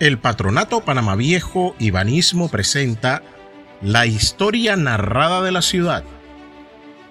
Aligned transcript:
El 0.00 0.18
Patronato 0.18 0.80
Panamá 0.80 1.14
Viejo 1.14 1.76
y 1.78 1.92
Banismo 1.92 2.48
presenta 2.48 3.22
la 3.80 4.06
historia 4.06 4.74
narrada 4.74 5.40
de 5.40 5.52
la 5.52 5.62
ciudad. 5.62 6.02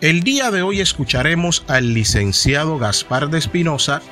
El 0.00 0.24
día 0.24 0.50
de 0.50 0.62
hoy 0.62 0.80
escucharemos 0.80 1.64
al 1.68 1.94
licenciado 1.94 2.78
Gaspar 2.78 3.30
de 3.30 3.38
Espinosa, 3.38 4.02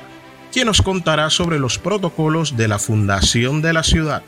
quien 0.53 0.67
nos 0.67 0.81
contará 0.81 1.29
sobre 1.29 1.59
los 1.59 1.79
protocolos 1.79 2.55
de 2.55 2.69
la 2.69 2.79
fundación 2.79 3.61
de 3.61 3.73
la 3.73 3.83
ciudad. 3.83 4.23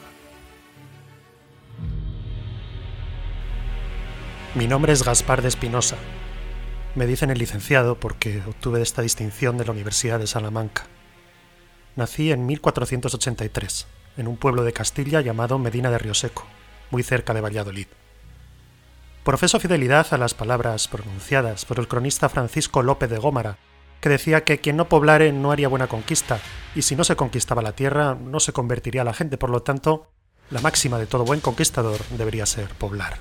Mi 4.56 4.68
nombre 4.68 4.92
es 4.92 5.04
Gaspar 5.04 5.42
de 5.42 5.48
Espinosa. 5.48 5.96
Me 6.96 7.08
dicen 7.08 7.30
el 7.30 7.40
licenciado 7.40 7.98
porque 7.98 8.42
obtuve 8.46 8.82
esta 8.82 9.02
distinción 9.02 9.58
de 9.58 9.64
la 9.64 9.72
Universidad 9.72 10.20
de 10.20 10.28
Salamanca. 10.28 10.84
Nací 11.96 12.32
en 12.34 12.46
1483, 12.46 13.88
en 14.18 14.28
un 14.28 14.38
pueblo 14.38 14.64
de 14.64 14.74
Castilla 14.74 15.22
llamado 15.22 15.60
Medina 15.60 15.90
de 15.90 15.98
Rioseco, 15.98 16.46
muy 16.92 17.04
cerca 17.04 17.34
de 17.34 17.42
Valladolid. 17.42 17.88
Profeso 19.24 19.60
fidelidad 19.60 20.08
a 20.12 20.18
las 20.18 20.34
palabras 20.34 20.88
pronunciadas 20.88 21.66
por 21.66 21.80
el 21.80 21.88
cronista 21.88 22.30
Francisco 22.30 22.84
López 22.84 23.10
de 23.10 23.20
Gómara, 23.20 23.58
que 24.02 24.10
decía 24.10 24.44
que 24.44 24.60
quien 24.60 24.76
no 24.76 24.90
poblare 24.90 25.32
no 25.32 25.52
haría 25.52 25.70
buena 25.70 25.88
conquista, 25.88 26.40
y 26.76 26.82
si 26.82 26.96
no 26.96 27.06
se 27.06 27.16
conquistaba 27.16 27.62
la 27.62 27.72
tierra 27.72 28.16
no 28.16 28.42
se 28.42 28.52
convertiría 28.52 29.06
la 29.06 29.14
gente, 29.14 29.38
por 29.38 29.50
lo 29.50 29.62
tanto, 29.64 30.08
la 30.50 30.60
máxima 30.60 31.00
de 31.00 31.06
todo 31.06 31.24
buen 31.24 31.40
conquistador 31.40 32.02
debería 32.18 32.46
ser 32.46 32.68
poblar. 32.70 33.20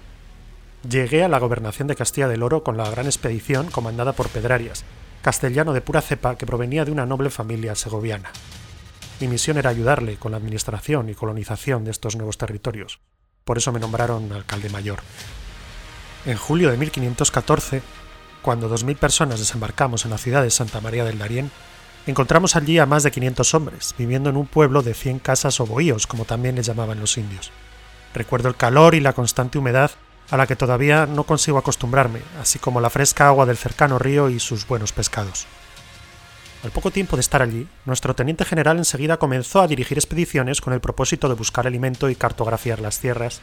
Llegué 0.88 1.22
a 1.22 1.28
la 1.28 1.38
gobernación 1.38 1.86
de 1.86 1.94
Castilla 1.94 2.26
del 2.26 2.42
Oro 2.42 2.64
con 2.64 2.76
la 2.76 2.90
gran 2.90 3.06
expedición 3.06 3.70
comandada 3.70 4.12
por 4.14 4.28
Pedrarias, 4.28 4.84
castellano 5.22 5.72
de 5.72 5.80
pura 5.80 6.00
cepa 6.00 6.36
que 6.36 6.46
provenía 6.46 6.84
de 6.84 6.90
una 6.90 7.06
noble 7.06 7.30
familia 7.30 7.76
segoviana. 7.76 8.32
Mi 9.22 9.28
misión 9.28 9.56
era 9.56 9.70
ayudarle 9.70 10.16
con 10.16 10.32
la 10.32 10.38
administración 10.38 11.08
y 11.08 11.14
colonización 11.14 11.84
de 11.84 11.92
estos 11.92 12.16
nuevos 12.16 12.38
territorios. 12.38 12.98
Por 13.44 13.56
eso 13.56 13.70
me 13.70 13.78
nombraron 13.78 14.32
alcalde 14.32 14.68
mayor. 14.68 14.98
En 16.26 16.36
julio 16.36 16.72
de 16.72 16.76
1514, 16.76 17.82
cuando 18.42 18.68
2.000 18.68 18.96
personas 18.96 19.38
desembarcamos 19.38 20.04
en 20.04 20.10
la 20.10 20.18
ciudad 20.18 20.42
de 20.42 20.50
Santa 20.50 20.80
María 20.80 21.04
del 21.04 21.20
Darién, 21.20 21.52
encontramos 22.08 22.56
allí 22.56 22.80
a 22.80 22.86
más 22.86 23.04
de 23.04 23.12
500 23.12 23.54
hombres, 23.54 23.94
viviendo 23.96 24.28
en 24.28 24.36
un 24.36 24.48
pueblo 24.48 24.82
de 24.82 24.92
100 24.92 25.20
casas 25.20 25.60
o 25.60 25.66
bohíos, 25.66 26.08
como 26.08 26.24
también 26.24 26.56
les 26.56 26.66
llamaban 26.66 26.98
los 26.98 27.16
indios. 27.16 27.52
Recuerdo 28.14 28.48
el 28.48 28.56
calor 28.56 28.96
y 28.96 29.00
la 29.00 29.12
constante 29.12 29.56
humedad 29.56 29.92
a 30.32 30.36
la 30.36 30.48
que 30.48 30.56
todavía 30.56 31.06
no 31.06 31.22
consigo 31.22 31.58
acostumbrarme, 31.58 32.22
así 32.40 32.58
como 32.58 32.80
la 32.80 32.90
fresca 32.90 33.28
agua 33.28 33.46
del 33.46 33.56
cercano 33.56 34.00
río 34.00 34.30
y 34.30 34.40
sus 34.40 34.66
buenos 34.66 34.92
pescados. 34.92 35.46
Al 36.62 36.70
poco 36.70 36.92
tiempo 36.92 37.16
de 37.16 37.20
estar 37.20 37.42
allí, 37.42 37.66
nuestro 37.86 38.14
teniente 38.14 38.44
general 38.44 38.78
enseguida 38.78 39.16
comenzó 39.16 39.60
a 39.60 39.66
dirigir 39.66 39.98
expediciones 39.98 40.60
con 40.60 40.72
el 40.72 40.80
propósito 40.80 41.28
de 41.28 41.34
buscar 41.34 41.66
alimento 41.66 42.08
y 42.08 42.14
cartografiar 42.14 42.78
las 42.78 43.00
tierras, 43.00 43.40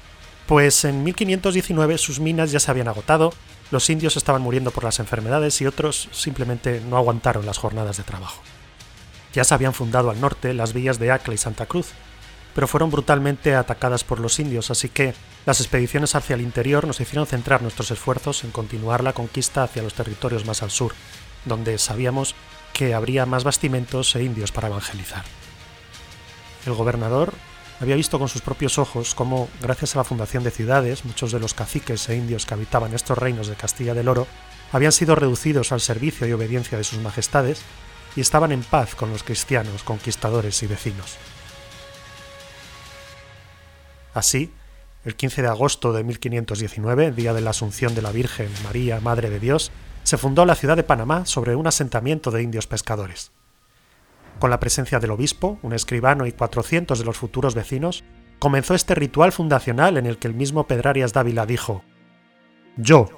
pues 0.48 0.86
en 0.86 1.03
1519 1.03 1.98
sus 1.98 2.22
minas 2.22 2.52
ya 2.52 2.61
se 2.61 2.72
habían 2.72 2.88
agotado, 2.88 3.34
los 3.72 3.89
indios 3.89 4.16
estaban 4.16 4.42
muriendo 4.42 4.72
por 4.72 4.86
las 4.86 5.00
enfermedades 5.00 5.59
y 5.59 5.67
otros 5.67 6.08
simplemente 6.11 6.81
no 6.89 6.95
aguantaron 6.95 7.45
las 7.45 7.58
jornadas 7.58 7.98
de 7.98 8.03
trabajo. 8.03 8.42
Ya 9.33 9.44
se 9.44 9.54
habían 9.54 9.73
fundado 9.73 10.09
al 10.09 10.22
norte 10.22 10.54
las 10.54 10.72
villas 10.72 10.98
de 10.98 11.11
Acla 11.11 11.33
y 11.33 11.38
Santa 11.38 11.66
Cruz, 11.66 11.89
pero 12.56 12.67
fueron 12.67 12.89
brutalmente 12.89 13.54
atacadas 13.54 14.06
por 14.06 14.22
los 14.22 14.39
indios, 14.39 14.72
así 14.72 14.88
que 14.88 15.14
las 15.45 15.59
expediciones 15.59 16.16
hacia 16.16 16.36
el 16.36 16.42
interior 16.42 16.88
nos 16.88 17.02
hicieron 17.02 17.28
centrar 17.28 17.61
nuestros 17.61 17.92
esfuerzos 17.92 18.45
en 18.45 18.52
continuar 18.52 19.04
la 19.04 19.14
conquista 19.14 19.64
hacia 19.64 19.83
los 19.83 19.94
territorios 19.94 20.45
más 20.45 20.64
al 20.64 20.72
sur, 20.72 20.94
donde 21.45 21.78
sabíamos 21.78 22.33
que 22.73 22.94
habría 22.94 23.25
más 23.25 23.44
bastimentos 23.44 24.16
e 24.16 24.23
indios 24.23 24.52
para 24.52 24.67
evangelizar. 24.67 25.23
El 26.66 26.73
gobernador 26.73 27.34
había 27.80 27.95
visto 27.95 28.20
con 28.20 28.28
sus 28.28 28.42
propios 28.42 28.78
ojos 28.78 29.16
cómo, 29.16 29.50
gracias 29.61 29.95
a 29.95 30.00
la 30.00 30.03
fundación 30.03 30.44
de 30.44 30.52
ciudades, 30.52 31.06
muchos 31.06 31.31
de 31.31 31.39
los 31.39 31.53
caciques 31.53 32.09
e 32.09 32.16
indios 32.16 32.45
que 32.45 32.53
habitaban 32.53 32.94
estos 32.94 33.17
reinos 33.17 33.48
de 33.48 33.55
Castilla 33.55 33.94
del 33.94 34.10
Oro 34.10 34.27
habían 34.71 34.92
sido 34.92 35.16
reducidos 35.16 35.71
al 35.71 35.82
servicio 35.82 36.27
y 36.27 36.33
obediencia 36.33 36.77
de 36.77 36.83
sus 36.83 36.99
majestades 36.99 37.61
y 38.16 38.21
estaban 38.21 38.52
en 38.52 38.64
paz 38.64 38.95
con 38.95 39.11
los 39.11 39.23
cristianos, 39.23 39.83
conquistadores 39.83 40.61
y 40.64 40.67
vecinos. 40.67 41.17
Así, 44.14 44.52
el 45.05 45.15
15 45.15 45.44
de 45.44 45.48
agosto 45.48 45.94
de 45.94 46.04
1519, 46.04 47.11
día 47.11 47.33
de 47.33 47.42
la 47.42 47.52
Asunción 47.52 47.95
de 47.95 48.02
la 48.02 48.11
Virgen 48.11 48.49
María, 48.64 48.99
Madre 48.99 49.30
de 49.30 49.39
Dios, 49.39 49.71
se 50.09 50.17
fundó 50.17 50.43
la 50.43 50.55
ciudad 50.55 50.75
de 50.75 50.81
Panamá 50.81 51.27
sobre 51.27 51.55
un 51.55 51.67
asentamiento 51.67 52.31
de 52.31 52.42
indios 52.42 52.65
pescadores. 52.65 53.31
Con 54.39 54.49
la 54.49 54.59
presencia 54.59 54.99
del 54.99 55.11
obispo, 55.11 55.59
un 55.61 55.71
escribano 55.71 56.25
y 56.25 56.31
400 56.31 56.97
de 56.97 57.05
los 57.05 57.15
futuros 57.15 57.53
vecinos, 57.53 58.03
comenzó 58.39 58.73
este 58.73 58.95
ritual 58.95 59.31
fundacional 59.31 59.97
en 59.97 60.08
el 60.08 60.17
que 60.17 60.27
el 60.27 60.33
mismo 60.33 60.65
Pedrarias 60.65 61.14
Dávila 61.14 61.45
dijo: 61.45 61.83
Yo, 62.75 63.11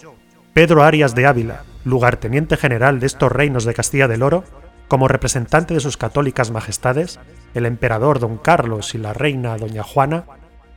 Pedro 0.53 0.83
Arias 0.83 1.15
de 1.15 1.27
Ávila, 1.27 1.63
lugarteniente 1.85 2.57
general 2.57 2.99
de 2.99 3.07
estos 3.07 3.31
reinos 3.31 3.63
de 3.63 3.73
Castilla 3.73 4.09
del 4.09 4.21
Oro, 4.21 4.43
como 4.89 5.07
representante 5.07 5.73
de 5.73 5.79
sus 5.79 5.95
católicas 5.95 6.51
majestades, 6.51 7.21
el 7.53 7.67
emperador 7.67 8.19
don 8.19 8.37
Carlos 8.37 8.95
y 8.95 8.97
la 8.97 9.13
reina 9.13 9.55
doña 9.55 9.83
Juana, 9.83 10.25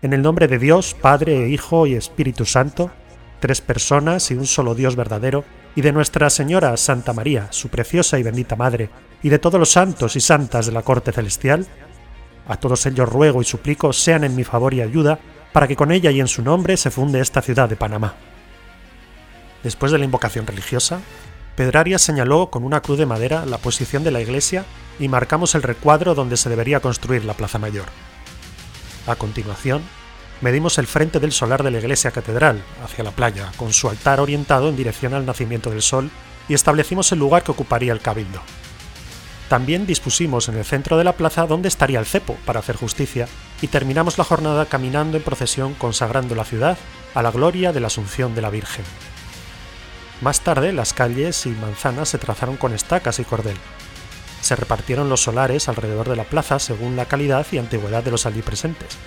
en 0.00 0.12
el 0.12 0.22
nombre 0.22 0.46
de 0.46 0.60
Dios, 0.60 0.94
Padre, 0.94 1.48
Hijo 1.48 1.88
y 1.88 1.96
Espíritu 1.96 2.44
Santo, 2.44 2.92
tres 3.40 3.60
personas 3.60 4.30
y 4.30 4.34
un 4.34 4.46
solo 4.46 4.76
Dios 4.76 4.94
verdadero, 4.94 5.42
y 5.76 5.82
de 5.82 5.92
Nuestra 5.92 6.30
Señora 6.30 6.76
Santa 6.76 7.12
María, 7.12 7.48
su 7.50 7.68
preciosa 7.68 8.18
y 8.18 8.22
bendita 8.22 8.56
Madre, 8.56 8.90
y 9.22 9.28
de 9.28 9.38
todos 9.38 9.58
los 9.58 9.70
santos 9.70 10.16
y 10.16 10.20
santas 10.20 10.66
de 10.66 10.72
la 10.72 10.82
corte 10.82 11.12
celestial, 11.12 11.66
a 12.46 12.56
todos 12.56 12.84
ellos 12.86 13.08
ruego 13.08 13.40
y 13.40 13.44
suplico 13.44 13.92
sean 13.92 14.24
en 14.24 14.36
mi 14.36 14.44
favor 14.44 14.74
y 14.74 14.82
ayuda 14.82 15.18
para 15.52 15.66
que 15.66 15.76
con 15.76 15.92
ella 15.92 16.10
y 16.10 16.20
en 16.20 16.28
su 16.28 16.42
nombre 16.42 16.76
se 16.76 16.90
funde 16.90 17.20
esta 17.20 17.40
ciudad 17.40 17.68
de 17.68 17.76
Panamá. 17.76 18.14
Después 19.62 19.92
de 19.92 19.98
la 19.98 20.04
invocación 20.04 20.46
religiosa, 20.46 21.00
Pedrarias 21.56 22.02
señaló 22.02 22.50
con 22.50 22.64
una 22.64 22.82
cruz 22.82 22.98
de 22.98 23.06
madera 23.06 23.46
la 23.46 23.58
posición 23.58 24.04
de 24.04 24.10
la 24.10 24.20
iglesia 24.20 24.64
y 24.98 25.08
marcamos 25.08 25.54
el 25.54 25.62
recuadro 25.62 26.14
donde 26.14 26.36
se 26.36 26.50
debería 26.50 26.80
construir 26.80 27.24
la 27.24 27.34
Plaza 27.34 27.58
Mayor. 27.58 27.86
A 29.06 29.16
continuación, 29.16 29.82
medimos 30.44 30.76
el 30.76 30.86
frente 30.86 31.20
del 31.20 31.32
solar 31.32 31.62
de 31.62 31.70
la 31.70 31.78
iglesia 31.78 32.10
catedral, 32.10 32.62
hacia 32.84 33.02
la 33.02 33.12
playa, 33.12 33.50
con 33.56 33.72
su 33.72 33.88
altar 33.88 34.20
orientado 34.20 34.68
en 34.68 34.76
dirección 34.76 35.14
al 35.14 35.24
nacimiento 35.24 35.70
del 35.70 35.80
sol, 35.80 36.10
y 36.50 36.52
establecimos 36.52 37.10
el 37.12 37.18
lugar 37.18 37.42
que 37.42 37.52
ocuparía 37.52 37.94
el 37.94 38.02
cabildo. 38.02 38.42
También 39.48 39.86
dispusimos 39.86 40.50
en 40.50 40.58
el 40.58 40.66
centro 40.66 40.98
de 40.98 41.04
la 41.04 41.14
plaza 41.14 41.46
dónde 41.46 41.68
estaría 41.68 41.98
el 41.98 42.04
cepo, 42.04 42.36
para 42.44 42.60
hacer 42.60 42.76
justicia, 42.76 43.26
y 43.62 43.68
terminamos 43.68 44.18
la 44.18 44.24
jornada 44.24 44.66
caminando 44.66 45.16
en 45.16 45.22
procesión 45.22 45.72
consagrando 45.72 46.34
la 46.34 46.44
ciudad 46.44 46.76
a 47.14 47.22
la 47.22 47.30
gloria 47.30 47.72
de 47.72 47.80
la 47.80 47.86
Asunción 47.86 48.34
de 48.34 48.42
la 48.42 48.50
Virgen. 48.50 48.84
Más 50.20 50.42
tarde, 50.42 50.74
las 50.74 50.92
calles 50.92 51.46
y 51.46 51.52
manzanas 51.52 52.10
se 52.10 52.18
trazaron 52.18 52.58
con 52.58 52.74
estacas 52.74 53.18
y 53.18 53.24
cordel. 53.24 53.56
Se 54.42 54.56
repartieron 54.56 55.08
los 55.08 55.22
solares 55.22 55.70
alrededor 55.70 56.10
de 56.10 56.16
la 56.16 56.24
plaza 56.24 56.58
según 56.58 56.96
la 56.96 57.06
calidad 57.06 57.46
y 57.50 57.56
antigüedad 57.56 58.04
de 58.04 58.10
los 58.10 58.26
allí 58.26 58.42
presentes, 58.42 58.98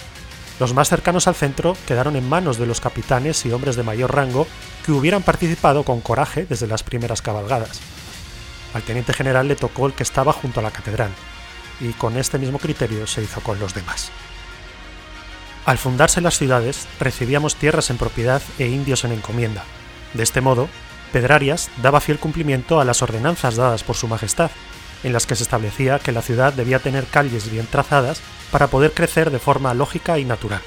los 0.59 0.73
más 0.73 0.90
cercanos 0.90 1.28
al 1.28 1.35
centro 1.35 1.78
quedaron 1.85 2.16
en 2.16 2.28
manos 2.28 2.57
de 2.57 2.66
los 2.66 2.81
capitanes 2.81 3.45
y 3.45 3.51
hombres 3.51 3.75
de 3.75 3.84
mayor 3.84 4.16
rango 4.16 4.47
que 4.85 4.91
hubieran 4.91 5.22
participado 5.22 5.84
con 5.84 6.01
coraje 6.01 6.45
desde 6.50 6.68
las 6.68 6.84
primeras 6.84 7.22
cabalgadas. 7.22 7.79
Al 8.73 8.81
teniente 8.81 9.13
general 9.13 9.47
le 9.47 9.56
tocó 9.56 9.85
el 9.85 9.94
que 9.94 10.03
estaba 10.03 10.34
junto 10.34 10.59
a 10.59 10.63
la 10.63 10.72
catedral, 10.72 11.12
y 11.79 11.94
con 11.94 12.18
este 12.18 12.40
mismo 12.40 12.59
criterio 12.59 13.06
se 13.06 13.22
hizo 13.22 13.41
con 13.41 13.59
los 13.59 13.73
demás. 13.73 14.12
Al 15.66 15.78
fundarse 15.78 16.22
las 16.22 16.38
ciudades, 16.38 16.88
recibíamos 17.00 17.56
tierras 17.56 17.89
en 17.89 17.97
propiedad 17.97 18.41
e 18.57 18.68
indios 18.68 19.03
en 19.03 19.12
encomienda. 19.12 19.63
De 20.13 20.24
este 20.24 20.41
modo, 20.41 20.69
Pedrarias 21.12 21.69
daba 21.81 22.01
fiel 22.01 22.19
cumplimiento 22.19 22.79
a 22.79 22.85
las 22.85 23.01
ordenanzas 23.01 23.56
dadas 23.56 23.84
por 23.84 23.95
su 23.95 24.07
Majestad, 24.07 24.50
en 25.03 25.13
las 25.13 25.25
que 25.25 25.35
se 25.35 25.44
establecía 25.44 26.00
que 26.00 26.12
la 26.12 26.22
ciudad 26.22 26.53
debía 26.53 26.80
tener 26.80 27.06
calles 27.06 27.52
bien 27.52 27.68
trazadas 27.68 28.22
para 28.51 28.68
poder 28.68 28.94
crecer 28.94 29.31
de 29.31 29.39
forma 29.39 29.74
lógica 29.74 30.19
y 30.19 30.25
natural. 30.25 30.62